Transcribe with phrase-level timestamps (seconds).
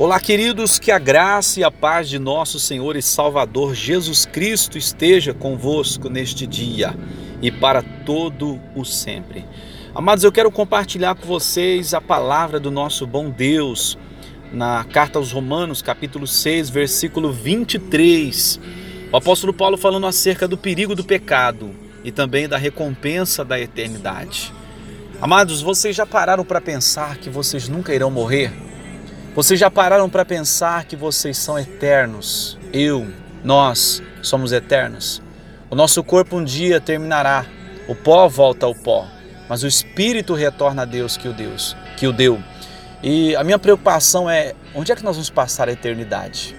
[0.00, 4.78] Olá, queridos, que a graça e a paz de nosso Senhor e Salvador Jesus Cristo
[4.78, 6.94] esteja convosco neste dia
[7.42, 9.44] e para todo o sempre.
[9.92, 13.98] Amados, eu quero compartilhar com vocês a palavra do nosso bom Deus
[14.52, 18.60] na carta aos Romanos, capítulo 6, versículo 23.
[19.10, 21.74] O apóstolo Paulo falando acerca do perigo do pecado
[22.04, 24.54] e também da recompensa da eternidade.
[25.20, 28.67] Amados, vocês já pararam para pensar que vocês nunca irão morrer?
[29.38, 32.58] Vocês já pararam para pensar que vocês são eternos?
[32.72, 33.06] Eu,
[33.44, 35.22] nós somos eternos.
[35.70, 37.46] O nosso corpo um dia terminará.
[37.86, 39.06] O pó volta ao pó,
[39.48, 42.42] mas o espírito retorna a Deus que o Deus, que o deu.
[43.00, 46.56] E a minha preocupação é onde é que nós vamos passar a eternidade?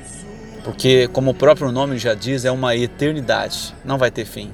[0.63, 4.53] Porque, como o próprio nome já diz, é uma eternidade, não vai ter fim.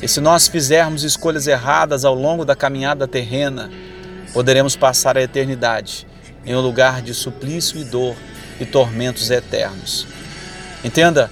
[0.00, 3.70] E se nós fizermos escolhas erradas ao longo da caminhada terrena,
[4.32, 6.07] poderemos passar a eternidade
[6.44, 8.16] em um lugar de suplício e dor
[8.60, 10.06] e tormentos eternos.
[10.84, 11.30] Entenda,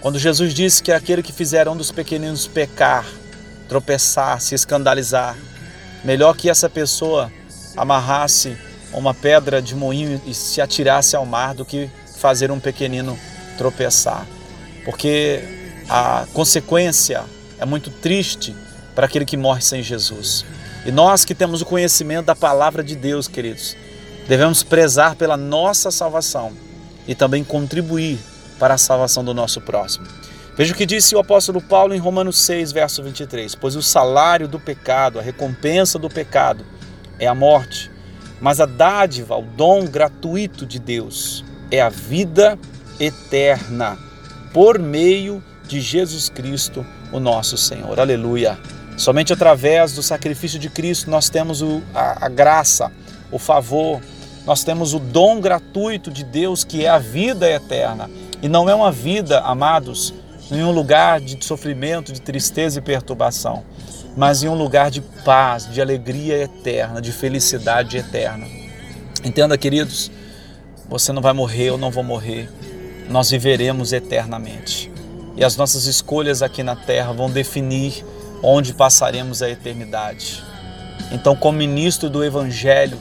[0.00, 3.06] quando Jesus disse que aquele que fizer um dos pequeninos pecar,
[3.68, 5.36] tropeçar, se escandalizar,
[6.04, 7.32] melhor que essa pessoa
[7.76, 8.56] amarrasse
[8.92, 13.18] uma pedra de moinho e se atirasse ao mar do que fazer um pequenino
[13.56, 14.26] tropeçar.
[14.84, 15.42] Porque
[15.88, 17.24] a consequência
[17.58, 18.54] é muito triste
[18.94, 20.44] para aquele que morre sem Jesus.
[20.86, 23.76] E nós que temos o conhecimento da palavra de Deus, queridos,
[24.26, 26.52] Devemos prezar pela nossa salvação
[27.06, 28.18] e também contribuir
[28.58, 30.06] para a salvação do nosso próximo.
[30.56, 34.46] Veja o que disse o apóstolo Paulo em Romanos 6, verso 23: Pois o salário
[34.46, 36.64] do pecado, a recompensa do pecado,
[37.18, 37.90] é a morte,
[38.40, 42.58] mas a dádiva, o dom gratuito de Deus, é a vida
[43.00, 43.98] eterna,
[44.52, 47.98] por meio de Jesus Cristo, o nosso Senhor.
[47.98, 48.56] Aleluia!
[48.96, 52.92] Somente através do sacrifício de Cristo nós temos a, a graça,
[53.30, 54.00] o favor,
[54.46, 58.10] nós temos o dom gratuito de Deus que é a vida eterna.
[58.42, 60.12] E não é uma vida, amados,
[60.50, 63.64] em um lugar de sofrimento, de tristeza e perturbação,
[64.16, 68.46] mas em um lugar de paz, de alegria eterna, de felicidade eterna.
[69.24, 70.10] Entenda, queridos,
[70.88, 72.50] você não vai morrer, eu não vou morrer.
[73.08, 74.92] Nós viveremos eternamente.
[75.36, 78.04] E as nossas escolhas aqui na terra vão definir
[78.42, 80.44] onde passaremos a eternidade.
[81.10, 82.98] Então, como ministro do Evangelho,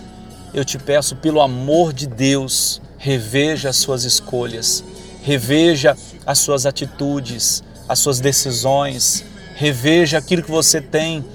[0.53, 4.84] eu te peço, pelo amor de Deus, reveja as suas escolhas,
[5.24, 9.25] reveja as suas atitudes, as suas decisões,
[9.56, 11.25] reveja aquilo que você tem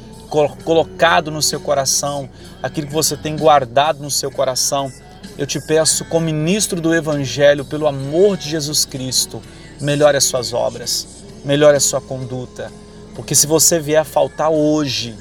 [0.65, 2.29] colocado no seu coração,
[2.63, 4.93] aquilo que você tem guardado no seu coração.
[5.37, 9.43] Eu te peço, como ministro do Evangelho, pelo amor de Jesus Cristo,
[9.81, 11.07] melhore as suas obras,
[11.45, 12.71] melhore a sua conduta,
[13.15, 15.15] porque se você vier a faltar hoje,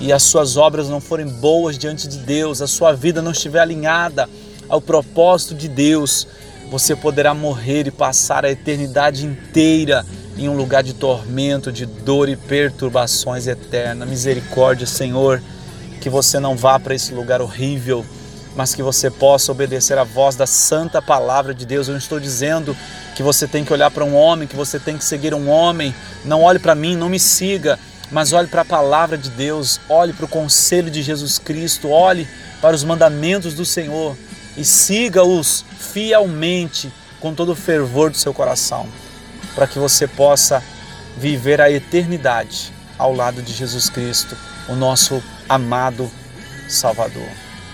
[0.00, 3.60] e as suas obras não forem boas diante de Deus, a sua vida não estiver
[3.60, 4.28] alinhada
[4.68, 6.26] ao propósito de Deus,
[6.70, 10.04] você poderá morrer e passar a eternidade inteira
[10.36, 14.08] em um lugar de tormento, de dor e perturbações eternas.
[14.08, 15.40] Misericórdia, Senhor,
[16.00, 18.04] que você não vá para esse lugar horrível,
[18.56, 21.86] mas que você possa obedecer à voz da santa palavra de Deus.
[21.86, 22.76] Eu não estou dizendo
[23.14, 25.94] que você tem que olhar para um homem, que você tem que seguir um homem.
[26.24, 27.78] Não olhe para mim, não me siga
[28.10, 32.28] mas olhe para a palavra de Deus, olhe para o conselho de Jesus Cristo, olhe
[32.60, 34.16] para os mandamentos do Senhor
[34.56, 38.86] e siga-os fielmente com todo o fervor do seu coração,
[39.54, 40.62] para que você possa
[41.16, 44.36] viver a eternidade ao lado de Jesus Cristo,
[44.68, 46.10] o nosso amado
[46.68, 47.28] Salvador.